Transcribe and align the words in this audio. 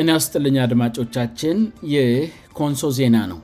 እና 0.00 0.10
አስጥልኛ 0.18 0.56
አድማጮቻችን 0.64 1.56
ይኮንሶ 1.92 2.82
ዜና 2.98 3.16
ነው 3.30 3.38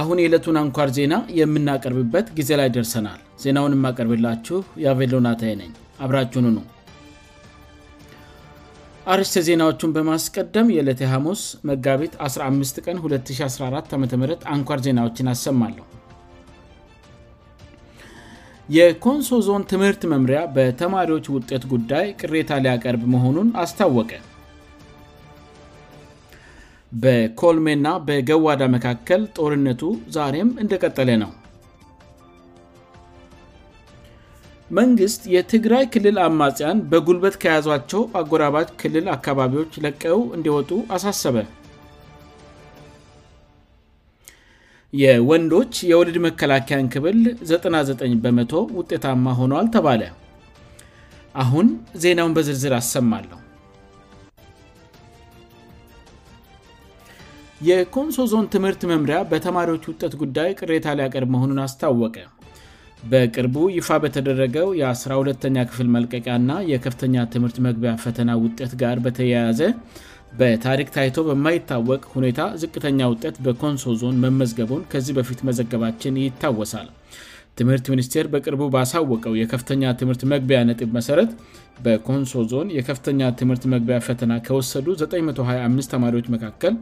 አሁን 0.00 0.18
የዕለቱን 0.20 0.56
አንኳር 0.62 0.88
ዜና 0.96 1.14
የምናቀርብበት 1.40 2.26
ጊዜ 2.38 2.50
ላይ 2.60 2.68
ደርሰናል 2.76 3.20
ዜናውን 3.42 3.76
የማቀርብላችሁ 3.76 4.58
የቬሎናታይ 4.84 5.52
ነኝ 5.60 5.70
አብራችኑ 6.06 6.46
ነው 6.56 6.64
አርስተ 9.14 9.38
ዜናዎቹን 9.48 9.90
በማስቀደም 9.96 10.68
የዕለት 10.74 11.00
ሐሙስ 11.12 11.40
መጋቢት 11.70 12.12
15 12.28 12.82
ቀን 12.86 12.98
214 13.06 14.46
ዓ 14.50 14.52
አንኳር 14.56 14.78
ዜናዎችን 14.88 15.32
አሰማለሁ 15.34 15.82
የኮንሶ 18.76 19.30
ዞን 19.48 19.64
ትምህርት 19.72 20.04
መምሪያ 20.12 20.42
በተማሪዎች 20.58 21.26
ውጤት 21.38 21.64
ጉዳይ 21.74 22.06
ቅሬታ 22.20 22.60
ሊያቀርብ 22.66 23.02
መሆኑን 23.14 23.48
አስታወቀ 23.64 24.10
በኮልሜ 27.02 27.66
ና 27.84 27.88
በገዋዳ 28.08 28.60
መካከል 28.74 29.22
ጦርነቱ 29.36 29.82
ዛሬም 30.16 30.50
እንደቀጠለ 30.62 31.08
ነው 31.22 31.32
መንግሥት 34.78 35.22
የትግራይ 35.34 35.84
ክልል 35.94 36.16
አማጽያን 36.26 36.78
በጉልበት 36.92 37.34
ከያዟቸው 37.42 38.02
አጎራባች 38.20 38.68
ክልል 38.80 39.08
አካባቢዎች 39.16 39.72
ለቀው 39.84 40.20
እንዲወጡ 40.38 40.70
አሳሰበ 40.96 41.36
የወንዶች 45.02 45.76
የወልድ 45.90 46.16
መከላከያን 46.26 46.90
ክብል 46.94 47.20
99 47.46 48.18
በመ0 48.26 48.62
ውጤታማ 48.80 49.26
ሆኗዋል 49.40 49.68
ተባለ 49.76 50.02
አሁን 51.42 51.66
ዜናውን 52.02 52.34
በዝርዝር 52.36 52.74
አሰማለሁ 52.82 53.38
የኮንሶ 57.66 58.16
ዞን 58.30 58.46
ትምህርት 58.54 58.80
መምሪያ 58.90 59.18
በተማሪዎች 59.32 59.84
ውጠት 59.90 60.12
ጉዳይ 60.22 60.48
ቅሬታ 60.60 60.86
ሊያቀርብ 60.98 61.28
መሆኑን 61.34 61.58
አስታወቀ 61.64 62.16
በቅርቡ 63.10 63.56
ይፋ 63.76 63.88
በተደረገው 64.02 64.68
የ12ኛ 64.80 65.58
ክፍል 65.70 65.88
መልቀቂያእና 65.96 66.52
የከፍተኛ 66.72 67.16
ትምህርት 67.34 67.58
መግቢያ 67.66 67.92
ፈተና 68.04 68.30
ውጠት 68.44 68.72
ጋር 68.82 68.96
በተያያዘ 69.04 69.60
በታሪክ 70.40 70.88
ታይቶ 70.96 71.16
በማይታወቅ 71.28 72.00
ሁኔታ 72.14 72.40
ዝቅተኛ 72.62 73.00
ውጠት 73.12 73.36
በኮንሶ 73.46 73.84
ዞን 74.00 74.16
መመዝገቡን 74.24 74.82
ከዚህ 74.94 75.14
በፊት 75.20 75.42
መዘገባችን 75.50 76.18
ይታወሳል 76.24 76.88
ትምህርት 77.58 77.86
ሚኒስቴር 77.94 78.26
በቅርቡ 78.34 78.62
ባሳወቀው 78.74 79.34
የከፍተኛ 79.42 79.82
ትምህርት 80.02 80.22
መግቢያ 80.34 80.60
ነጥብ 80.70 80.88
መሠረት 80.98 81.30
በኮንሶ 81.84 82.32
ዞን 82.52 82.68
የከፍተኛ 82.80 83.22
ትምህርት 83.42 83.64
መግቢያ 83.76 83.98
ፈተና 84.08 84.32
ከወሰዱ 84.48 84.86
925 85.04 85.94
ተማሪዎች 85.94 86.26
መካከል 86.36 86.74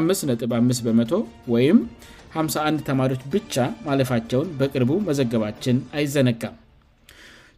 55በመ 0.00 1.02
ወይም 1.54 1.78
51 2.40 2.82
ተማሪዎች 2.88 3.22
ብቻ 3.34 3.54
ማለፋቸውን 3.86 4.46
በቅርቡ 4.60 4.90
መዘገባችን 5.08 5.78
አይዘነጋም 5.98 6.54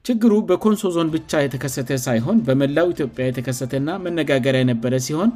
ችግሩ 0.07 0.33
በኮንሶ 0.49 0.83
ዞን 0.95 1.11
ብቻ 1.17 1.31
የተከሰተ 1.43 1.91
ሳይሆን 2.07 2.39
በመላው 2.47 2.89
ኢትዮጵያ 2.95 3.25
የተከሰተና 3.29 3.89
መነጋገርያ 4.05 4.61
የነበረ 4.63 4.95
ሲሆን 5.07 5.31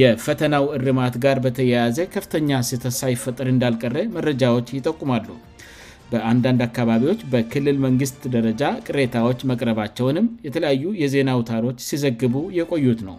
የፈተናው 0.00 0.64
እርማት 0.78 1.14
ጋር 1.24 1.38
በተያያዘ 1.46 1.98
ከፍተኛ 2.16 2.50
ስተ 2.70 2.84
ሳይፈጠር 3.00 3.48
እንዳልቀረ 3.54 3.96
መረጃዎች 4.18 4.74
ይጠቁማሉ 4.78 5.28
በአንዳንድ 6.12 6.60
አካባቢዎች 6.68 7.20
በክልል 7.32 7.76
መንግሥት 7.86 8.22
ደረጃ 8.36 8.62
ቅሬታዎች 8.88 9.40
መቅረባቸውንም 9.52 10.28
የተለያዩ 10.48 10.90
የዜና 11.02 11.32
ውታሮች 11.40 11.80
ሲዘግቡ 11.90 12.34
የቆዩት 12.60 13.02
ነው 13.10 13.16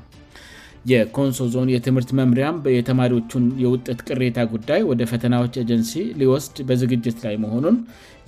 የኮንሶ 0.89 1.39
ዞን 1.53 1.67
የትምህርት 1.73 2.11
መምሪያም 2.19 2.55
የተማሪዎቹን 2.77 3.43
የውጠት 3.63 3.99
ቅሬታ 4.07 4.37
ጉዳይ 4.53 4.79
ወደ 4.91 5.01
ፈተናዎች 5.11 5.55
ጀንሲ 5.69 5.91
ሊወስድ 6.19 6.55
በዝግጅት 6.69 7.17
ላይ 7.25 7.35
መሆኑን 7.43 7.75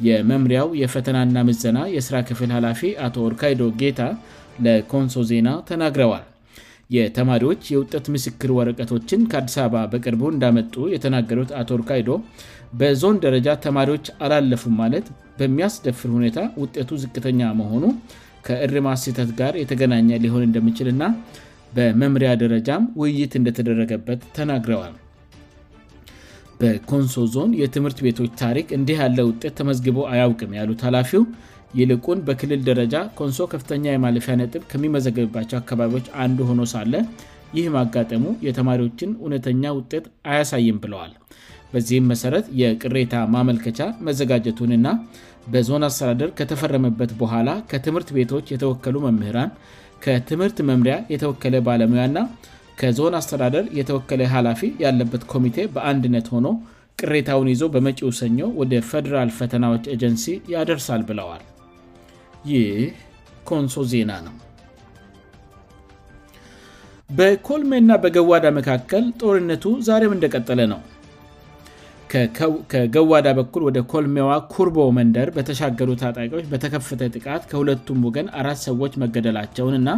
የመምሪያው 0.07 0.67
የፈተናና 0.81 1.35
ምዘና 1.47 1.79
የስራ 1.95 2.15
ክፍል 2.29 2.51
ኃላፊ 2.57 2.81
አቶ 3.05 3.15
ኦርካይዶ 3.29 3.61
ጌታ 3.81 4.01
ለኮንሶ 4.65 5.21
ዜና 5.31 5.49
ተናግረዋል 5.69 6.23
የተማሪዎች 6.97 7.61
የውጠት 7.73 8.05
ምስክር 8.15 8.49
ወረቀቶችን 8.57 9.21
ከአዲስ 9.31 9.55
አበባ 9.65 9.77
በቅርቡ 9.93 10.21
እንዳመጡ 10.33 10.73
የተናገሩት 10.95 11.51
አቶ 11.59 11.69
ኦርካይዶ 11.77 12.09
በዞን 12.81 13.17
ደረጃ 13.25 13.47
ተማሪዎች 13.65 14.05
አላለፉም 14.25 14.75
ማለት 14.81 15.07
በሚያስደፍር 15.39 16.09
ሁኔታ 16.17 16.39
ውጤቱ 16.63 16.89
ዝቅተኛ 17.05 17.41
መሆኑ 17.61 17.83
ከእርማሴተት 18.47 19.29
ጋር 19.41 19.53
የተገናኘ 19.61 20.09
ሊሆን 20.25 20.45
እንደምችልእና 20.49 21.03
በመምሪያ 21.75 22.31
ደረጃም 22.43 22.83
ውይይት 23.01 23.33
እንደተደረገበት 23.39 24.21
ተናግረዋል 24.37 24.93
በኮንሶ 26.59 27.15
ዞን 27.35 27.51
የትምህርት 27.61 27.99
ቤቶች 28.05 28.31
ታሪክ 28.41 28.67
እንዲህ 28.77 28.97
ያለ 29.03 29.19
ውጤት 29.29 29.53
ተመዝግበ 29.59 29.97
አያውቅም 30.13 30.51
ያሉት 30.59 30.81
ላፊው 30.95 31.23
ይልቁን 31.79 32.19
በክልል 32.27 32.61
ደረጃ 32.69 32.95
ኮንሶ 33.19 33.45
ከፍተኛ 33.53 33.85
የማለፊ 33.93 34.27
ነጥ 34.41 34.53
ከሚመዘገብባቸው 34.71 35.57
አካባቢዎች 35.61 36.05
አንዱ 36.23 36.37
ሆኖ 36.49 36.61
ሳለ 36.73 36.93
ይህም 37.57 37.75
አጋጠሙ 37.81 38.23
የተማሪዎችን 38.47 39.09
እውነተኛ 39.23 39.63
ውጤት 39.79 40.05
አያሳይም 40.31 40.77
ብለዋል 40.83 41.11
በዚህም 41.73 42.07
መሰረት 42.11 42.45
የቅሬታ 42.61 43.13
ማመልከቻ 43.33 43.79
መዘጋጀቱን 44.07 44.71
ና 44.85 44.91
በዞን 45.53 45.85
አስተዳደር 45.87 46.29
ከተፈረመበት 46.39 47.11
በኋላ 47.21 47.49
ከትምህርት 47.71 48.09
ቤቶች 48.17 48.51
የተወከሉ 48.53 48.95
መምህራን 49.07 49.49
ከትምህርት 50.03 50.57
መምሪያ 50.69 50.95
የተወከለ 51.13 51.55
ባለሙያና 51.67 52.17
ከዞን 52.79 53.13
አስተዳደር 53.19 53.65
የተወከለ 53.79 54.21
ኃላፊ 54.33 54.61
ያለበት 54.85 55.23
ኮሚቴ 55.33 55.57
በአንድነት 55.75 56.27
ሆኖ 56.33 56.47
ቅሬታውን 57.01 57.49
ይዞ 57.51 57.61
በመጪው 57.75 58.11
ሰኞ 58.21 58.39
ወደ 58.61 58.73
ፈደራል 58.89 59.29
ፈተናዎች 59.39 59.85
ኤጀንሲ 59.95 60.25
ያደርሳል 60.53 61.01
ብለዋል 61.09 61.43
ይህ 62.51 62.79
ኮንሶ 63.49 63.75
ዜና 63.91 64.11
ነው 64.25 64.35
በኮልሜ 67.17 67.71
እና 67.83 67.93
በገዋዳ 68.03 68.45
መካከል 68.59 69.03
ጦርነቱ 69.23 69.63
ዛሬም 69.89 70.13
እንደቀጠለ 70.15 70.59
ነው 70.73 70.79
ከገዋዳ 72.71 73.27
በኩል 73.37 73.61
ወደ 73.67 73.79
ኮልሚዋ 73.91 74.29
ኩርቦ 74.53 74.77
መንደር 74.97 75.27
በተሻገሩ 75.35 75.89
ታጣቂዎች 76.01 76.45
በተከፈተ 76.51 77.01
ጥቃት 77.15 77.43
ከሁለቱም 77.51 78.01
ወገን 78.07 78.27
አራት 78.41 78.59
ሰዎች 78.67 78.93
መገደላቸውን 79.03 79.75
እና 79.79 79.89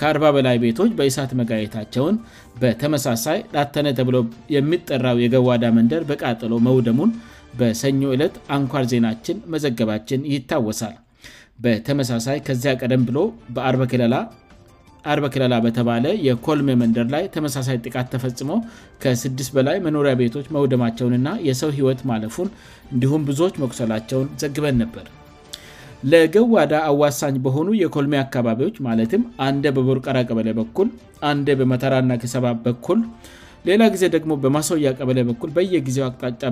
ከ40 0.00 0.24
በላይ 0.36 0.56
ቤቶች 0.64 0.90
በእሳት 0.98 1.32
መጋየታቸውን 1.40 2.16
በተመሳሳይ 2.62 3.38
ዳተነ 3.56 3.86
ተብለ 3.98 4.16
የሚጠራው 4.56 5.18
የገዋዳ 5.24 5.64
መንደር 5.78 6.04
በቃጠሎ 6.10 6.52
መውደሙን 6.68 7.12
በሰኞ 7.60 8.00
ዕለት 8.16 8.34
አንኳር 8.56 8.84
ዜናችን 8.94 9.38
መዘገባችን 9.52 10.26
ይታወሳል 10.34 10.96
በተመሳሳይ 11.64 12.38
ከዚያ 12.48 12.72
ቀደም 12.82 13.04
ብሎ 13.10 13.20
በአ 13.56 13.70
ለላ 14.02 14.16
አር 15.12 15.20
ክላላ 15.34 15.54
በተባለ 15.64 16.04
የኮልሜ 16.28 16.68
መንደር 16.80 17.06
ላይ 17.14 17.24
ተመሳሳይ 17.34 17.76
ጥቃት 17.86 18.06
ተፈጽሞ 18.14 18.50
ከ6 19.02 19.42
በላይ 19.56 19.76
መኖሪያ 19.86 20.12
ቤቶች 20.20 20.46
መውደማቸውንእና 20.56 21.28
የሰው 21.48 21.70
ህይወት 21.78 22.00
ማለፉን 22.10 22.48
እንዲሁም 22.94 23.22
ብዙዎች 23.28 23.54
መኩሰላቸውን 23.62 24.28
ዘግበን 24.42 24.76
ነበር 24.82 25.06
ለገዋዳ 26.12 26.72
አዋሳኝ 26.90 27.36
በሆኑ 27.44 27.68
የኮልሜ 27.82 28.14
አካባቢዎች 28.24 28.76
ማለትም 28.88 29.22
አን 29.46 29.56
በቦርቀራ 29.76 30.18
ቀበለ 30.30 30.48
በኩል 30.60 30.90
አን 31.30 31.38
በመተራና 31.60 32.12
ክሰባ 32.24 32.46
በኩል 32.66 33.00
ሌላ 33.68 33.82
ጊዜ 33.94 34.04
ደግሞ 34.16 34.32
በማስወያ 34.42 34.88
ቀበለ 34.98 35.20
በኩል 35.30 35.50
በየጊዜው 35.56 36.04
አቅጣጫ 36.08 36.42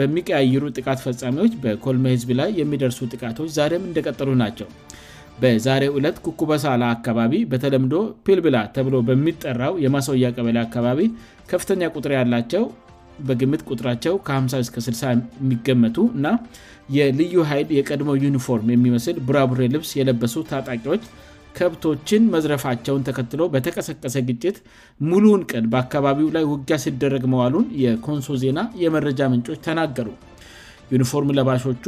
በሚቀያይሩ 0.00 0.62
ጥቃት 0.76 0.98
ፈፃሚዎች 1.06 1.52
በኮልሜ 1.64 2.04
ህዝብ 2.14 2.28
ላይ 2.40 2.50
የሚደርሱ 2.60 3.00
ጥቃቶች 3.14 3.50
ዛም 3.56 3.82
እንደቀጠሉ 3.88 4.30
ናቸው 4.42 4.68
በዛሬው 5.42 5.92
ዕለት 5.98 6.16
ኩኩበሳላ 6.24 6.82
አካባቢ 6.96 7.32
በተለምዶ 7.52 7.94
ፕልብላ 8.26 8.56
ተብሎ 8.74 8.94
በሚጠራው 9.08 9.74
የማስወያ 9.84 10.26
ቀበሌ 10.36 10.56
አካባቢ 10.66 10.98
ከፍተኛ 11.50 11.82
ቁጥር 11.94 12.12
ያላቸው 12.18 12.64
በግምት 13.26 13.62
ቁጥራቸው 13.72 14.14
ከ5060 14.26 15.00
የሚገመቱ 15.42 15.96
እና 16.18 16.26
የልዩ 16.96 17.36
ኃይድ 17.50 17.68
የቀድሞ 17.78 18.12
ዩኒፎርም 18.24 18.70
የሚመስል 18.74 19.16
ቡራቡሬ 19.28 19.60
ልብስ 19.74 19.90
የለበሱ 20.00 20.34
ታጣቂዎች 20.50 21.04
ከብቶችን 21.58 22.22
መዝረፋቸውን 22.34 23.04
ተከትሎ 23.08 23.42
በተቀሰቀሰ 23.54 24.16
ግጭት 24.28 24.56
ሙሉውን 25.10 25.42
ቀን 25.50 25.64
በአካባቢው 25.72 26.28
ላይ 26.36 26.46
ውጊያ 26.52 26.76
ሲደረግ 26.84 27.24
መዋሉን 27.32 27.66
የኮንሶ 27.82 28.30
ዜና 28.44 28.60
የመረጃ 28.84 29.20
ምንጮች 29.32 29.60
ተናገሩ 29.68 30.08
ዩኒፎርም 30.92 31.30
ለባሾቹ 31.38 31.84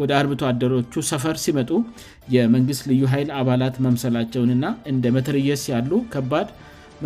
ወደ 0.00 0.10
አርብቷ 0.18 0.40
አደሮቹ 0.50 0.92
ሰፈር 1.10 1.36
ሲመጡ 1.44 1.70
የመንግስት 2.34 2.82
ልዩ 2.90 3.02
ኃይል 3.12 3.28
አባላት 3.40 3.76
መምሰላቸውንና 3.86 4.66
እንደ 4.92 5.04
መትርየስ 5.16 5.62
ያሉ 5.74 5.90
ከባድ 6.12 6.48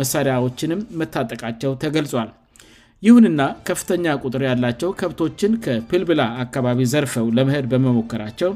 መሳሪያዎችንም 0.01 0.81
መታጠቃቸው 1.01 1.71
ተገልጿል 1.83 2.29
ይሁንና 3.05 3.41
ከፍተኛ 3.67 4.05
ቁጥር 4.25 4.41
ያላቸው 4.49 4.89
ከብቶችን 4.99 5.53
ከፕልብላ 5.65 6.21
አካባቢ 6.43 6.79
ዘርፈው 6.93 7.27
ለመድ 7.37 7.65
በመሞከራቸው 7.73 8.51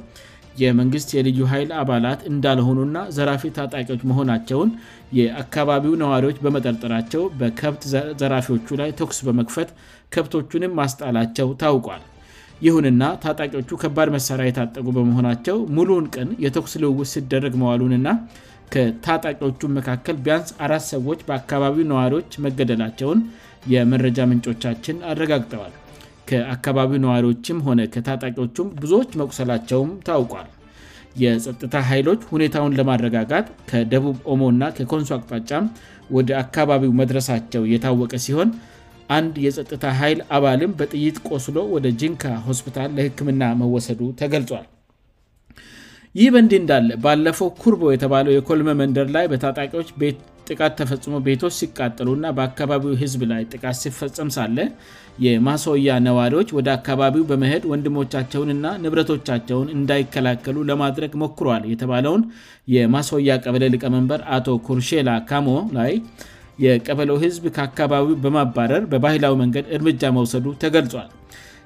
የመንግስት 0.62 1.10
የልዩ 1.16 1.40
ኃይል 1.54 1.70
አባላት 1.82 2.20
እንዳልሆኑና 2.32 2.98
ዘራፊ 3.18 3.44
ታጣቂዎች 3.58 4.04
መሆናቸውን 4.10 4.70
የአካባቢው 5.20 5.98
ነዋሪዎች 6.04 6.38
በመጠርጠራቸው 6.46 7.24
በከብት 7.42 7.84
ዘራፊዎቹ 8.24 8.68
ላይ 8.84 8.92
ተኩስ 9.02 9.20
በመክፈት 9.30 9.72
ከብቶቹንም 10.16 10.76
ማስጣላቸው 10.82 11.50
ታውቋል 11.64 12.04
ይሁንና 12.66 13.04
ታጣቂዎቹ 13.24 13.70
ከባድ 13.84 14.10
መሣሪያ 14.16 14.46
የታጠቁ 14.50 14.86
በመሆናቸው 14.98 15.58
ሙሉውን 15.78 16.06
ቀን 16.16 16.30
የተኩስ 16.46 16.74
ልውውስ 16.84 17.10
ሲደረግ 17.16 17.54
መዋሉንና 17.62 18.08
ከታጣቂዎቹም 18.74 19.74
መካከል 19.80 20.16
ቢያንስ 20.26 20.52
አራት 20.66 20.84
ሰዎች 20.94 21.20
በአካባቢው 21.28 21.86
ነዋሪዎች 21.94 22.30
መገደላቸውን 22.46 23.20
የመረጃ 23.74 24.18
ምንጮቻችን 24.32 24.98
አረጋግጠዋል 25.12 25.74
ከአካባቢው 26.30 27.00
ነዋሪዎችም 27.06 27.58
ሆነ 27.68 27.82
ከታጣቂዎቹም 27.96 28.70
ብዙዎች 28.84 29.12
መቁሰላቸውም 29.22 29.92
ታውቋል 30.08 30.48
የጸጥታ 31.24 31.74
ኃይሎች 31.90 32.22
ሁኔታውን 32.32 32.76
ለማረጋጋት 32.80 33.46
ከደቡብ 33.70 34.18
ኦሞ 34.32 34.42
እና 34.54 34.64
ከኮንሶ 34.78 35.10
አቅጣጫም 35.18 35.66
ወደ 36.16 36.30
አካባቢው 36.44 36.92
መድረሳቸው 37.02 37.62
የታወቀ 37.74 38.14
ሲሆን 38.26 38.50
አንድ 39.16 39.34
የጸጥታ 39.46 39.86
ኃይል 40.02 40.20
አባልም 40.36 40.72
በጥይት 40.80 41.18
ቆስሎ 41.30 41.58
ወደ 41.76 41.88
ጅንካ 42.02 42.24
ሆስፒታል 42.48 42.90
ለህክምና 42.98 43.44
መወሰዱ 43.64 44.00
ተገልጿል 44.22 44.66
ይህ 46.20 46.28
በእንድህ 46.34 46.60
እንዳለ 46.62 46.90
ባለፈው 47.04 47.48
ኩርቦ 47.62 47.82
የተባለው 47.94 48.32
የኮልመ 48.36 48.70
መንደር 48.82 49.08
ላይ 49.16 49.26
በታጣቂዎች 49.32 49.90
ጥቃት 50.50 50.74
ተፈጽሞ 50.80 51.14
ቤቶች 51.26 51.54
ሲቃጠሉ 51.60 52.10
እና 52.18 52.26
በአካባቢው 52.38 52.92
ህዝብ 53.02 53.22
ላይ 53.32 53.42
ጥቃት 53.52 53.76
ሲፈጸም 53.84 54.30
ሳለ 54.36 54.58
የማስወያ 55.26 55.94
ነዋሪዎች 56.08 56.50
ወደ 56.58 56.68
አካባቢው 56.80 57.24
በመሄድ 57.30 57.64
ወንድሞቻቸውን 57.72 58.50
እና 58.56 58.66
ንብረቶቻቸውን 58.84 59.72
እንዳይከላከሉ 59.78 60.58
ለማድረግ 60.72 61.14
ሞክሯል 61.24 61.66
የተባለውን 61.74 62.24
የማስወያ 62.76 63.38
ቀበለ 63.46 63.66
ሊቀመንበር 63.76 64.22
አቶ 64.38 64.48
ኩርሴላ 64.68 65.10
ካሞ 65.32 65.50
ላይ 65.80 65.94
የቀበሎ 66.64 67.12
ህዝብ 67.24 67.44
ከአካባቢው 67.56 68.18
በማባረር 68.24 68.84
በባህላዊ 68.92 69.34
መንገድ 69.44 69.66
እርምጃ 69.76 70.04
መውሰዱ 70.18 70.46
ተገልጿል 70.64 71.08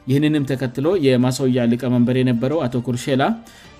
ይህንንም 0.10 0.44
ተከትሎ 0.52 0.88
የማስወያ 1.08 1.64
ልቀመንበር 1.72 2.16
የነበረው 2.20 2.60
አቶ 2.66 2.74
ኩርላ 2.88 3.24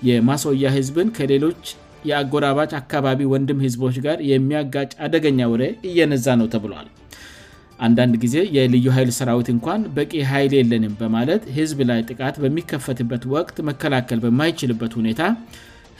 የማስወያ 0.08 0.66
ህዝብን 0.76 1.08
ከሌሎች 1.16 1.62
የአጎራባጭ 2.08 2.70
አካባቢ 2.82 3.20
ወንድም 3.32 3.58
ህዝቦች 3.66 3.96
ጋር 4.06 4.18
የሚያጋጭ 4.32 4.90
አደገኛ 5.06 5.40
ወ 5.52 5.56
እየነዛ 5.88 6.26
ነው 6.40 6.46
ተብሏል 6.54 6.86
አንዳንድ 7.86 8.14
ጊዜ 8.22 8.36
የልዩ 8.54 8.86
ኃይል 8.96 9.10
ሰራዊት 9.18 9.48
እንኳን 9.54 9.82
በቂ 9.96 10.12
ኃይል 10.30 10.52
የለንም 10.58 10.94
በማለት 11.00 11.42
ህዝብ 11.58 11.78
ላይ 11.90 12.00
ጥቃት 12.10 12.36
በሚከፈትበት 12.42 13.22
ወቅት 13.34 13.58
መከላከል 13.68 14.18
በማይችልበት 14.24 14.94
ሁኔታ 15.00 15.20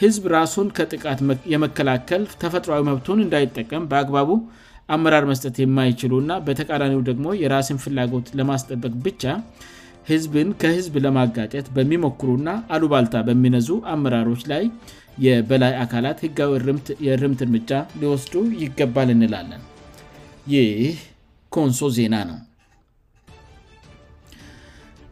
ህዝብ 0.02 0.24
ራሱን 0.36 0.68
ከጥቃት 0.76 1.20
የመከላከል 1.52 2.22
ተፈጥሯዊ 2.42 2.82
መብቱን 2.90 3.22
እንዳይጠቀም 3.24 3.86
በአግባቡ 3.92 4.28
አመራር 4.94 5.24
መስጠት 5.30 5.56
የማይችሉ 5.62 6.12
እና 6.22 6.32
በተቃራኒ 6.46 6.94
ደግሞ 7.08 7.26
የራስን 7.42 7.78
ፍላጎት 7.84 8.28
ለማስጠበቅ 8.38 8.92
ብቻ 9.06 9.24
ህዝብን 10.10 10.48
ከህዝብ 10.60 10.94
ለማጋጨት 11.04 11.66
በሚሞክሩና 11.76 12.48
አሉባልታ 12.74 13.14
በሚነዙ 13.28 13.68
አመራሮች 13.94 14.42
ላይ 14.52 14.64
የበላይ 15.26 15.72
አካላት 15.84 16.18
ህጋዊ 16.26 16.52
የእርምት 17.06 17.40
እርምጃ 17.46 17.70
ሊወስዱ 18.02 18.34
ይገባል 18.62 19.08
እንላለን 19.16 19.62
ይህ 20.54 20.78
ኮንሶ 21.56 21.82
ዜና 21.98 22.14
ነው 22.30 22.38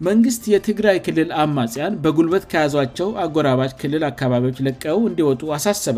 መንግስት 0.07 0.43
የትግራይ 0.55 0.99
ክልል 1.07 1.31
አማጽያን 1.43 1.95
በጉልበት 2.03 2.45
ከያዟቸው 2.51 3.09
አጎራባሽ 3.23 3.73
ክልል 3.81 4.03
አካባቢዎች 4.11 4.59
ለቀው 4.67 4.99
እንዲወጡ 5.11 5.41
አሳስበ 5.57 5.97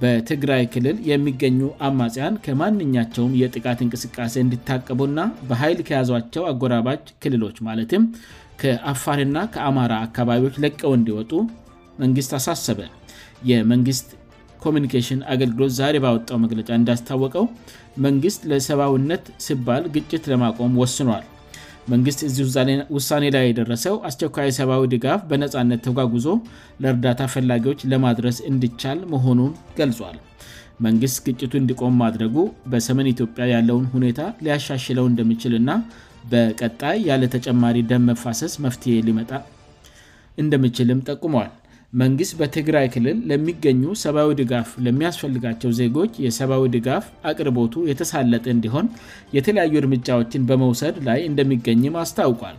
በትግራይ 0.00 0.62
ክልል 0.74 0.96
የሚገኙ 1.10 1.58
አማጽያን 1.88 2.38
ከማንኛቸውም 2.44 3.36
የጥቃት 3.42 3.80
እንቅስቃሴ 3.84 4.34
እንድታቀቡእና 4.44 5.20
በኃይል 5.48 5.80
ከያዟቸው 5.88 6.44
አጎራባጅ 6.50 7.02
ክልሎች 7.24 7.56
ማለትም 7.68 8.04
ከአፋርና 8.62 9.38
ከአማራ 9.54 9.92
አካባቢዎች 10.06 10.56
ለቀው 10.64 10.92
እንዲወጡ 10.98 11.32
መንግስት 12.02 12.32
አሳሰበ 12.38 12.80
የመንግስት 13.50 14.08
ኮሚኒኬሽን 14.64 15.20
አገልግሎት 15.34 15.72
ዛሬ 15.80 15.96
ባወጣው 16.04 16.38
መግለጫ 16.46 16.68
እንዳስታወቀው 16.80 17.46
መንግስት 18.06 18.42
ለሰብውነት 18.52 19.24
ስባል 19.46 19.84
ግጭት 19.96 20.24
ለማቆም 20.32 20.78
ወስኗል 20.82 21.24
መንግስት 21.92 22.20
እዚህ 22.28 22.44
ውሳኔ 22.96 23.24
ላይ 23.34 23.44
የደረሰው 23.48 23.94
አስቸኳይ 24.08 24.48
ሰብዊ 24.58 24.82
ድጋፍ 24.94 25.20
በነፃነት 25.30 25.80
ተጓጉዞ 25.86 26.26
ለእርዳታ 26.82 27.20
ፈላጊዎች 27.34 27.80
ለማድረስ 27.92 28.36
እንዲቻል 28.50 29.00
መሆኑን 29.12 29.50
ገልጿል 29.78 30.16
መንግስት 30.86 31.18
ግጭቱ 31.26 31.52
እንዲቆም 31.62 31.96
ማድረጉ 32.04 32.36
በሰመን 32.70 33.10
ኢትዮጵያ 33.14 33.44
ያለውን 33.54 33.84
ሁኔታ 33.96 34.20
ሊያሻሽለው 34.44 35.04
እንደምችል 35.10 35.52
እና 35.60 35.70
በቀጣይ 36.32 36.96
ያለ 37.10 37.22
ተጨማሪ 37.34 37.78
ደን 37.90 38.04
መፋሰስ 38.10 38.54
መፍትሄ 38.64 38.94
ሊመጣ 39.08 39.30
እንደምችልም 40.42 41.00
ጠቁመዋል 41.10 41.50
መንግስት 42.02 42.32
በትግራይ 42.38 42.86
ክልል 42.94 43.16
ለሚገኙ 43.30 43.82
ሰብአዊ 44.04 44.30
ድጋፍ 44.40 44.68
ለሚያስፈልጋቸው 44.84 45.70
ዜጎች 45.80 46.12
የሰብዊ 46.24 46.62
ድጋፍ 46.76 47.04
አቅርቦቱ 47.30 47.74
የተሳለጠ 47.90 48.44
እንዲሆን 48.54 48.86
የተለያዩ 49.36 49.74
እርምጫዎችን 49.82 50.46
በመውሰድ 50.48 50.96
ላይ 51.08 51.20
እንደሚገኝም 51.30 51.98
አስታውቋል 52.02 52.56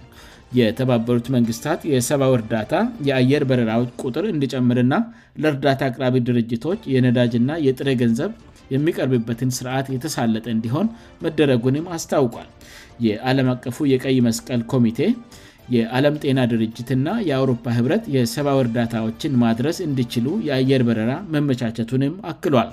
የተባበሩት 0.59 1.27
መንግስታት 1.35 1.81
የሰብዊ 1.93 2.31
እርዳታ 2.39 2.73
የአየር 3.07 3.43
በረራዎች 3.49 3.89
ቁጥር 4.03 4.25
እንድጨምርና 4.33 4.95
ለእርዳታ 5.43 5.81
አቅራቢ 5.91 6.17
ድርጅቶች 6.27 6.81
የነዳጅና 6.95 7.49
የጥረ 7.67 7.87
ገንዘብ 8.01 8.31
የሚቀርብበትን 8.75 9.49
ስርዓት 9.57 9.87
የተሳለጠ 9.95 10.45
እንዲሆን 10.55 10.87
መደረጉንም 11.25 11.89
አስታውቋል 11.97 12.47
የዓለም 13.07 13.49
አቀፉ 13.55 13.77
የቀይ 13.93 14.17
መስቀል 14.29 14.61
ኮሚቴ 14.73 14.99
የዓለም 15.75 16.15
ጤና 16.23 16.39
ድርጅትእና 16.53 17.09
የአውሮፓ 17.29 17.65
ህብረት 17.77 18.03
የሰብዊ 18.15 18.57
እርዳታዎችን 18.63 19.37
ማድረስ 19.43 19.77
እንድችሉ 19.89 20.27
የአየር 20.47 20.81
በረራ 20.89 21.13
መመቻቸቱንም 21.35 22.13
አክሏል 22.31 22.71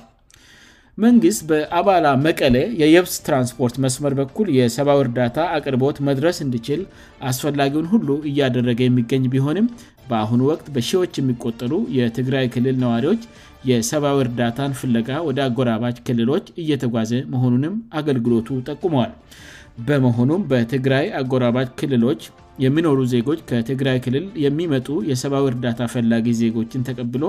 መንግስት 1.05 1.43
በአባላ 1.51 2.07
መቀለ 2.25 2.57
የየብስ 2.81 3.15
ትራንስፖርት 3.27 3.77
መስመር 3.85 4.15
በኩል 4.19 4.49
የሰብዊ 4.59 4.97
እርዳታ 5.05 5.39
አቅርቦት 5.57 5.99
መድረስ 6.09 6.39
እንድችል 6.45 6.81
አስፈላጊውን 7.31 7.87
ሁሉ 7.93 8.09
እያደረገ 8.31 8.81
የሚገኝ 8.87 9.25
ቢሆንም 9.35 9.69
በአሁኑ 10.11 10.41
ወቅት 10.53 10.67
በሺዎች 10.75 11.13
የሚቆጠሩ 11.21 11.73
የትግራይ 11.99 12.47
ክልል 12.57 12.77
ነዋሪዎች 12.85 13.23
የሰብአዊ 13.71 14.19
እርዳታን 14.27 14.77
ፍለጋ 14.83 15.09
ወደ 15.31 15.39
አጎራባች 15.47 15.97
ክልሎች 16.09 16.47
እየተጓዘ 16.65 17.13
መሆኑንም 17.35 17.75
አገልግሎቱ 18.01 18.51
ጠቁመዋል 18.71 19.13
በመሆኑም 19.89 20.45
በትግራይ 20.53 21.07
አጎራባ 21.23 21.59
ክልሎች 21.81 22.23
የሚኖሩ 22.65 22.99
ዜጎች 23.13 23.39
ከትግራይ 23.51 23.99
ክልል 24.05 24.25
የሚመጡ 24.45 24.89
የሰብዊ 25.11 25.43
እርዳታ 25.53 25.81
ፈላጊ 25.95 26.27
ዜጎችን 26.41 26.85
ተቀብሎ 26.89 27.25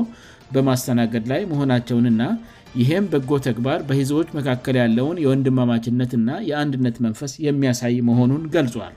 በማስሰናገድ 0.55 1.25
ላይ 1.31 1.41
መሆናቸውንና 1.51 2.23
ይሄም 2.81 3.05
በጎ 3.13 3.31
ተግባር 3.47 3.79
በህዝቦች 3.89 4.29
መካከል 4.37 4.75
ያለውን 4.81 5.17
የወንድማማችነት 5.23 6.11
ና 6.27 6.37
የአንድነት 6.49 6.95
መንፈስ 7.05 7.33
የሚያሳይ 7.47 7.95
መሆኑን 8.09 8.43
ገልጿል 8.55 8.93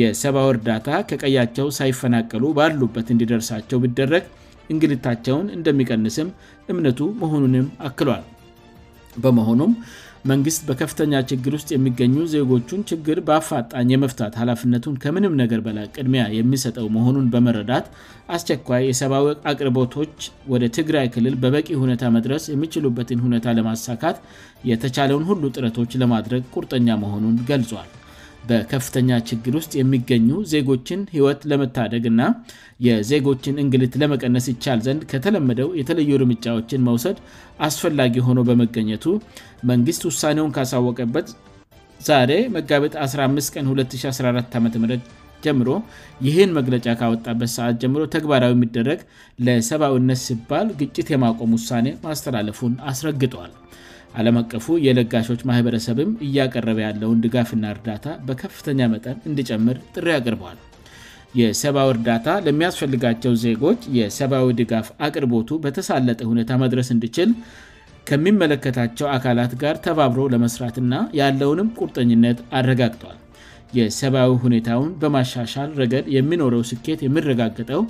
የሰብዊ 0.00 0.46
እርዳታ 0.54 0.88
ከቀያቸው 1.10 1.68
ሳይፈናቀሉ 1.78 2.44
ባሉበት 2.58 3.08
እንዲደርሳቸው 3.14 3.78
ብደረግ 3.84 4.24
እንግልታቸውን 4.72 5.46
እንደሚቀንስም 5.56 6.28
እምነቱ 6.72 7.00
መሆኑንም 7.22 7.66
አክሏል 7.88 8.24
በመሆኑም 9.24 9.72
መንግስት 10.30 10.60
በከፍተኛ 10.68 11.12
ችግር 11.30 11.52
ውስጥ 11.56 11.68
የሚገኙ 11.72 12.14
ዜጎቹን 12.32 12.80
ችግር 12.90 13.18
በአፋጣኝ 13.26 13.88
የመፍታት 13.94 14.34
ኃላፍነቱን 14.40 14.94
ከምንም 15.02 15.34
ነገር 15.42 15.60
በላ 15.66 15.78
ቅድሚያ 15.96 16.22
የሚሰጠው 16.38 16.86
መሆኑን 16.96 17.26
በመረዳት 17.34 17.86
አስቸኳይ 18.36 18.82
የሰብዊ 18.90 19.26
አቅርቦቶች 19.52 20.16
ወደ 20.54 20.68
ትግራይ 20.78 21.06
ክልል 21.16 21.36
በበቂ 21.44 21.68
ሁኔታ 21.82 22.10
መድረስ 22.16 22.46
የሚችሉበትን 22.54 23.22
ሁኔታ 23.26 23.46
ለማሳካት 23.60 24.18
የተቻለውን 24.72 25.28
ሁሉ 25.30 25.42
ጥረቶች 25.56 25.94
ለማድረግ 26.04 26.42
ቁርጠኛ 26.56 26.88
መሆኑን 27.04 27.36
ገልጿል 27.52 27.88
በከፍተኛ 28.48 29.10
ችግር 29.28 29.54
ውስጥ 29.58 29.72
የሚገኙ 29.80 30.28
ዜጎችን 30.52 31.00
ህይወት 31.14 31.40
ለመታደግ 31.50 32.04
እና 32.12 32.22
የዜጎችን 32.86 33.56
እንግሊት 33.62 33.94
ለመቀነስ 34.02 34.46
ይቻል 34.52 34.80
ዘንድ 34.86 35.02
ከተለመደው 35.12 35.68
የተለዩ 35.80 36.10
እርምጫዎችን 36.18 36.84
መውሰድ 36.88 37.18
አስፈላጊ 37.68 38.16
ሆኖ 38.28 38.38
በመገኘቱ 38.48 39.06
መንግስት 39.72 40.02
ውሳኔውን 40.10 40.54
ካሳወቀበት 40.58 41.28
ዛሬ 42.08 42.30
መጋቤ 42.56 42.84
15 43.06 43.54
ቀን 43.56 43.66
214 43.74 44.58
ዓም 44.58 44.66
ጀምሮ 45.44 45.70
ይህን 46.26 46.50
መግለጫ 46.58 46.86
ካወጣበት 47.00 47.50
ሰዓት 47.56 47.74
ጀምሮ 47.82 48.00
ተግባራዊ 48.14 48.52
የሚደረግ 48.54 49.00
ለሰብዊነት 49.46 50.20
ሲባል 50.26 50.68
ግጭት 50.80 51.08
የማቆም 51.14 51.50
ውሳኔ 51.56 51.86
ማስተላለፉን 52.04 52.72
አስረግጧል 52.90 53.52
ዓለም 54.20 54.36
አቀፉ 54.42 54.66
የለጋሾች 54.86 55.40
ማህበረሰብም 55.50 56.10
እያቀረበ 56.26 56.78
ያለውን 56.86 57.20
ድጋፍና 57.24 57.64
እርዳታ 57.74 58.06
በከፍተኛ 58.28 58.80
መጠን 58.94 59.16
እንድጨምር 59.30 59.78
ጥሪ 59.94 60.06
አቅርበዋል 60.18 60.58
የሰብዊ 61.40 61.84
እርዳታ 61.94 62.28
ለሚያስፈልጋቸው 62.46 63.32
ዜጎች 63.44 63.80
የሰብአዊ 63.98 64.46
ድጋፍ 64.62 64.86
አቅርቦቱ 65.08 65.50
በተሳለጠ 65.64 66.20
ሁኔታ 66.32 66.50
መድረስ 66.64 66.90
እንድችል 66.96 67.32
ከሚመለከታቸው 68.10 69.06
አካላት 69.16 69.52
ጋር 69.64 69.76
ተባብሮ 69.86 70.22
ለመስራትእና 70.34 70.94
ያለውንም 71.20 71.72
ቁርጠኝነት 71.80 72.40
አረጋግጧል 72.60 73.16
የሰብአዊ 73.78 74.30
ሁኔታውን 74.42 74.90
በማሻሻል 75.00 75.70
ረገድ 75.80 76.06
የሚኖረው 76.16 76.62
ስኬት 76.70 77.00
የሚረጋገጠው 77.06 77.80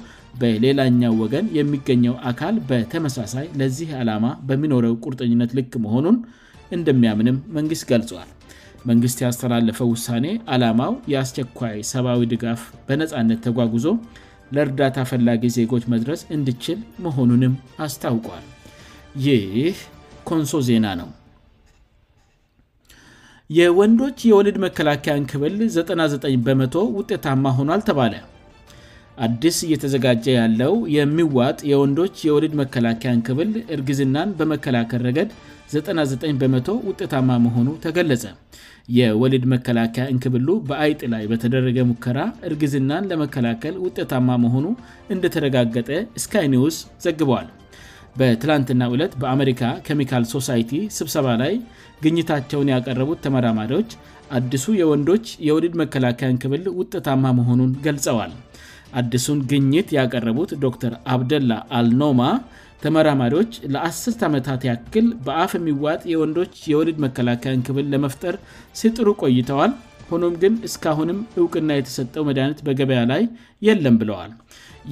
በሌላኛው 0.40 1.12
ወገን 1.22 1.46
የሚገኘው 1.58 2.14
አካል 2.30 2.54
በተመሳሳይ 2.70 3.46
ለዚህ 3.60 3.90
ዓላማ 4.00 4.26
በሚኖረው 4.48 4.94
ቁርጠኝነት 5.06 5.52
ልክ 5.58 5.72
መሆኑን 5.84 6.16
እንደሚያምንም 6.76 7.36
መንግስት 7.58 7.84
ገልጿል 7.92 8.28
መንግስት 8.90 9.18
ያስተላለፈው 9.24 9.88
ውሳኔ 9.94 10.26
አላማው 10.54 10.92
የአስቸኳይ 11.12 11.76
ሰብአዊ 11.92 12.20
ድጋፍ 12.32 12.60
በነፃነት 12.88 13.40
ተጓጉዞ 13.48 13.86
ለእርዳታ 14.56 14.98
ፈላጊ 15.12 15.44
ዜጎች 15.58 15.86
መድረስ 15.94 16.20
እንድችል 16.38 16.80
መሆኑንም 17.06 17.54
አስታውቋል 17.86 18.44
ይህ 19.26 19.78
ኮንሶ 20.30 20.54
ዜና 20.68 20.86
ነው 21.02 21.08
የወንዶች 23.56 24.18
የወልድ 24.28 24.56
መከላከያ 24.64 25.12
እንክብል 25.18 25.52
99 25.64 26.24
በመቶ 26.46 26.74
ውጤታማ 26.98 27.44
ሆኗል 27.58 27.80
ተባለ 27.88 28.14
አዲስ 29.26 29.56
እየተዘጋጀ 29.66 30.24
ያለው 30.40 30.72
የሚዋጥ 30.94 31.58
የወንዶች 31.72 32.14
የወልድ 32.28 32.54
መከላከያ 32.62 33.10
እንክብል 33.16 33.50
እርግዝናን 33.74 34.30
በመከላከል 34.38 35.02
ረገድ 35.08 35.30
99 35.74 36.40
በመቶ 36.42 36.68
ውጤታማ 36.88 37.30
መሆኑ 37.46 37.68
ተገለጸ 37.84 38.24
የወልድ 38.98 39.46
መከላከያ 39.54 40.06
እንክብሉ 40.14 40.48
በአይጥ 40.70 41.00
ላይ 41.14 41.24
በተደረገ 41.32 41.78
ሙከራ 41.92 42.18
እርግዝናን 42.50 43.08
ለመከላከል 43.12 43.76
ውጤታማ 43.86 44.28
መሆኑ 44.46 44.66
እንደተረጋገጠ 45.16 45.90
ስkይ 46.24 46.48
ኒውስ 46.56 46.78
ዘግበዋል 47.06 47.48
በትላንትና 48.20 48.82
ዕለት 48.92 49.12
በአሜሪካ 49.22 49.62
ኬሚካል 49.86 50.24
ሶሳይቲ 50.34 50.70
ስብሰባ 50.98 51.26
ላይ 51.42 51.52
ግኝታቸውን 52.04 52.68
ያቀረቡት 52.74 53.18
ተመራማሪዎች 53.24 53.90
አዲሱ 54.38 54.66
የወንዶች 54.80 55.26
የወልድ 55.46 55.74
መከላከያን 55.82 56.38
ክብል 56.42 56.62
ውጥታማ 56.80 57.24
መሆኑን 57.40 57.72
ገልጸዋል 57.86 58.32
አዲሱን 59.00 59.38
ግኝት 59.50 59.88
ያቀረቡት 59.98 60.50
ዶክተር 60.64 60.92
አብደላ 61.14 61.52
አልኖማ 61.78 62.20
ተመራማሪዎች 62.84 63.52
ለአስርተ 63.74 64.20
ዓመታት 64.30 64.64
ያክል 64.68 65.06
በአፍ 65.26 65.52
የሚዋጥ 65.58 66.00
የወንዶች 66.12 66.54
የወልድ 66.72 66.98
መከላከያን 67.06 67.64
ክብል 67.68 67.86
ለመፍጠር 67.94 68.34
ሲጥሩ 68.80 69.06
ቆይተዋል 69.24 69.72
ሆኖም 70.10 70.34
ግን 70.42 70.54
እስካአሁንም 70.68 71.18
እውቅና 71.40 71.70
የተሰጠው 71.76 72.24
መድኃኒት 72.28 72.58
በገበያ 72.66 73.00
ላይ 73.12 73.22
የለም 73.66 73.96
ብለዋል 74.02 74.32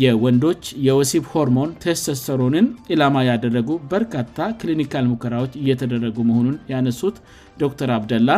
የወንዶች 0.02 0.62
የወሲብ 0.86 1.24
ሆርሞን 1.32 1.72
ቴስተስተሮንን 1.82 2.66
ላማ 3.00 3.16
ያደረጉ 3.30 3.68
በርካታ 3.92 4.38
ክሊኒካል 4.60 5.06
ሙከራዎች 5.12 5.52
እየተደረጉ 5.62 6.16
መሆኑን 6.30 6.56
ያነሱት 6.72 7.18
ዶክተር 7.62 7.90
አብደላ 7.98 8.30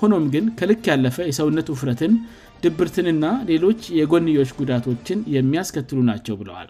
ሆኖም 0.00 0.24
ግን 0.34 0.44
ከልክ 0.60 0.84
ያለፈ 0.92 1.16
የሰውነት 1.30 1.66
ውፍረትን 1.74 2.14
ድብርትንና 2.64 3.24
ሌሎች 3.50 3.80
የጎንዮች 4.00 4.50
ጉዳቶችን 4.60 5.20
የሚያስከትሉ 5.36 6.00
ናቸው 6.10 6.34
ብለዋል 6.40 6.68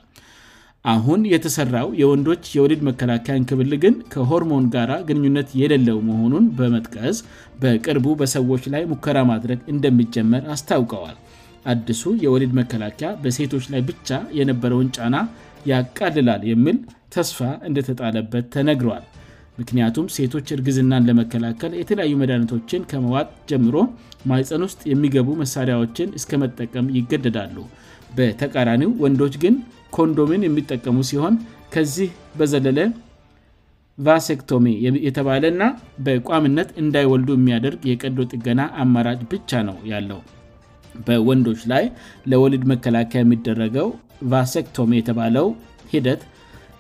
አሁን 0.92 1.20
የተሰራው 1.32 1.88
የወንዶች 2.00 2.44
የወልድ 2.54 2.80
መከላከያን 2.88 3.44
ክብል 3.50 3.72
ግን 3.82 3.94
ከሆርሞን 4.12 4.64
ጋራ 4.74 4.92
ግንኙነት 5.08 5.48
የሌለው 5.60 5.98
መሆኑን 6.08 6.44
በመጥቀዝ 6.58 7.18
በቅርቡ 7.62 8.06
በሰዎች 8.20 8.64
ላይ 8.74 8.82
ሙከራ 8.92 9.18
ማድረግ 9.32 9.60
እንደሚጀመር 9.72 10.42
አስታውቀዋል 10.54 11.16
አድሱ 11.72 12.02
የወልድ 12.24 12.52
መከላከያ 12.60 13.08
በሴቶች 13.24 13.66
ላይ 13.72 13.82
ብቻ 13.90 14.08
የነበረውን 14.38 14.88
ጫና 14.96 15.16
ያቃልላል 15.72 16.42
የሚል 16.52 16.78
ተስፋ 17.16 17.38
እንደተጣለበት 17.68 18.44
ተነግረል 18.56 19.06
ምክንያቱም 19.60 20.06
ሴቶች 20.16 20.46
እርግዝናን 20.56 21.06
ለመከላከል 21.08 21.72
የተለያዩ 21.80 22.12
መድኃኒቶችን 22.20 22.86
ከመዋጥ 22.90 23.28
ጀምሮ 23.50 23.76
ማይፀን 24.30 24.62
ውስጥ 24.68 24.80
የሚገቡ 24.92 25.28
መሳሪያዎችን 25.44 26.14
እስከመጠቀም 26.18 26.86
ይገደዳሉ 26.98 27.56
በተቃራኒው 28.16 28.90
ወንዶች 29.04 29.34
ግን 29.44 29.54
ኮንዶሚን 29.96 30.44
የሚጠቀሙ 30.46 30.96
ሲሆን 31.10 31.34
ከዚህ 31.74 32.08
በዘለለ 32.38 32.80
ቫaሴክቶሚ 34.06 34.66
የተባለ 35.06 35.44
ና 35.60 35.64
በቋምነት 36.04 36.68
እንዳይወልዱ 36.82 37.30
የሚያደርግ 37.38 37.80
የቀዶ 37.90 38.16
ጥገና 38.32 38.60
አማራጭ 38.82 39.20
ብቻ 39.32 39.50
ነው 39.68 39.76
ያለው 39.92 40.20
በወንዶች 41.06 41.60
ላይ 41.72 41.84
ለወልድ 42.30 42.64
መከላከያ 42.72 43.22
የሚደረገው 43.24 43.88
ቫaሴክቶሚ 44.32 44.90
የተባለው 45.00 45.46
ሂደት 45.92 46.22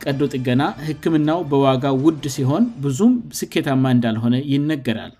ቀዶ 0.04 0.20
ጥገና 0.34 0.62
ህክምናው 0.86 1.40
በዋጋ 1.50 1.84
ውድ 2.04 2.24
ሲሆን 2.36 2.64
ብዙም 2.84 3.14
ስኬታማ 3.40 3.84
እንዳልሆነ 3.96 4.34
ይነገራል 4.52 5.14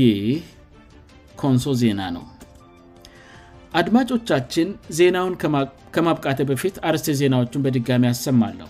ይህ 0.00 0.26
ኮንሶ 1.42 1.72
ዜና 1.82 2.00
ነው 2.16 2.24
አድማጮቻችን 3.78 4.68
ዜናውን 4.98 5.34
ከማብቃተ 5.94 6.38
በፊት 6.50 6.76
አርስ 6.88 7.04
ዜናዎቹን 7.20 7.64
በድጋሚ 7.64 8.04
አሰማለሁ 8.10 8.68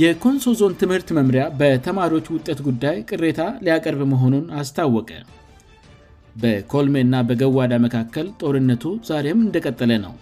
የኮንሶ 0.00 0.50
ዞን 0.60 0.74
ትምህርት 0.80 1.08
መምሪያ 1.18 1.44
በተማሪዎች 1.60 2.26
ውጠት 2.34 2.58
ጉዳይ 2.68 2.96
ቅሬታ 3.10 3.40
ሊያቀርብ 3.66 4.00
መሆኑን 4.12 4.44
አስታወቀ 4.60 5.10
በኮልሜ 6.42 6.96
ና 7.12 7.22
በገዋዳ 7.28 7.72
መካከል 7.86 8.26
ጦርነቱ 8.42 8.84
ዛሬም 9.10 9.40
እንደቀጠለ 9.46 9.90
ነው 10.06 10.14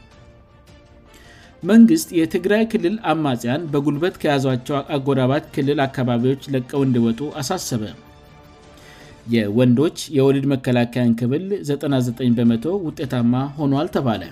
መንግስት 1.71 2.09
የትግራይ 2.21 2.65
ክልል 2.75 2.97
አማጽያን 3.13 3.67
በጉልበት 3.75 4.19
ከያዟቸው 4.25 4.77
አጎዳባች 4.97 5.47
ክልል 5.57 5.81
አካባቢዎች 5.89 6.45
ለቀው 6.55 6.83
እንዲወጡ 6.89 7.21
አሳሰበ 7.43 7.83
የወንዶች 9.35 9.99
የወልድ 10.17 10.45
መከላከያን 10.53 11.11
ክብል 11.21 11.43
99 11.71 12.37
በመቶ 12.39 12.65
ውጤታማ 12.87 13.35
ሆኗል 13.59 13.89
ተባለ 13.97 14.23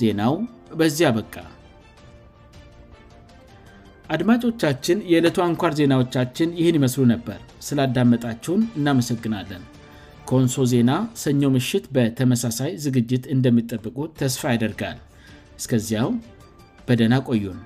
ዜናው 0.00 0.34
በዚያ 0.80 1.06
ያበቃ 1.08 1.34
አድማጮቻችን 4.14 4.98
የዕለቱ 5.12 5.36
አንኳር 5.48 5.72
ዜናዎቻችን 5.80 6.54
ይህን 6.60 6.78
ይመስሉ 6.78 7.02
ነበር 7.14 7.40
ስላዳመጣችውን 7.66 8.62
እናመሰግናለን 8.78 9.62
ከወንሶ 10.30 10.64
ዜና 10.74 10.90
ሰኞ 11.24 11.42
ምሽት 11.56 11.84
በተመሳሳይ 11.96 12.72
ዝግጅት 12.86 13.26
እንደሚጠብቁ 13.36 13.96
ተስፋ 14.22 14.42
ያደርጋል 14.56 15.00
እስከዚያው 15.62 16.10
በደና 16.88 17.14
ቆዩም 17.30 17.60